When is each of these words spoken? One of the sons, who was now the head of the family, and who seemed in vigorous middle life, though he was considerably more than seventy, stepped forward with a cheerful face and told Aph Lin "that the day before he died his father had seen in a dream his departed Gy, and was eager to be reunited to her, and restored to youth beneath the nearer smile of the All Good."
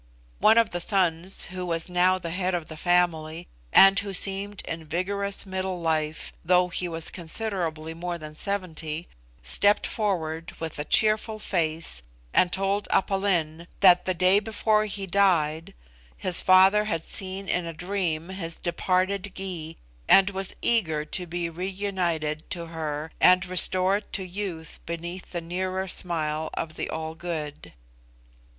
One 0.39 0.57
of 0.57 0.71
the 0.71 0.79
sons, 0.79 1.43
who 1.43 1.63
was 1.63 1.87
now 1.87 2.17
the 2.17 2.31
head 2.31 2.55
of 2.55 2.69
the 2.69 2.75
family, 2.75 3.47
and 3.71 3.99
who 3.99 4.15
seemed 4.15 4.63
in 4.63 4.83
vigorous 4.83 5.45
middle 5.45 5.79
life, 5.79 6.33
though 6.43 6.69
he 6.69 6.87
was 6.87 7.11
considerably 7.11 7.93
more 7.93 8.17
than 8.17 8.35
seventy, 8.35 9.07
stepped 9.43 9.85
forward 9.85 10.53
with 10.59 10.79
a 10.79 10.85
cheerful 10.85 11.37
face 11.37 12.01
and 12.33 12.51
told 12.51 12.87
Aph 12.89 13.11
Lin 13.11 13.67
"that 13.81 14.05
the 14.05 14.15
day 14.15 14.39
before 14.39 14.85
he 14.85 15.05
died 15.05 15.75
his 16.17 16.41
father 16.41 16.85
had 16.85 17.03
seen 17.03 17.47
in 17.47 17.67
a 17.67 17.71
dream 17.71 18.29
his 18.29 18.57
departed 18.57 19.31
Gy, 19.35 19.77
and 20.09 20.31
was 20.31 20.55
eager 20.63 21.05
to 21.05 21.27
be 21.27 21.47
reunited 21.47 22.49
to 22.49 22.65
her, 22.65 23.11
and 23.21 23.45
restored 23.45 24.11
to 24.13 24.25
youth 24.25 24.79
beneath 24.87 25.31
the 25.31 25.41
nearer 25.41 25.87
smile 25.87 26.49
of 26.55 26.73
the 26.75 26.89
All 26.89 27.13
Good." 27.13 27.73